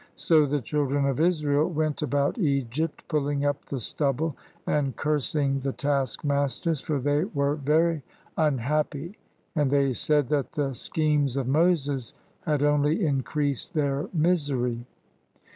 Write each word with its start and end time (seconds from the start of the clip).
So 0.15 0.47
the 0.47 0.61
children 0.61 1.05
of 1.05 1.19
Israel 1.19 1.69
went 1.69 2.01
about 2.01 2.39
Egypt 2.39 3.03
pulling 3.07 3.45
up 3.45 3.63
the 3.65 3.79
stubble 3.79 4.35
and 4.65 4.95
cursing 4.95 5.59
the 5.59 5.73
taskmasters, 5.73 6.81
for 6.81 6.97
they 6.97 7.25
were 7.25 7.53
very 7.53 8.01
unhappy, 8.35 9.19
and 9.55 9.69
they 9.69 9.93
said 9.93 10.27
that 10.29 10.53
the 10.53 10.73
schemes 10.73 11.37
of 11.37 11.47
Moses 11.47 12.13
had 12.47 12.63
only 12.63 13.05
increased 13.05 13.75
their 13.75 14.09
misery. 14.11 14.83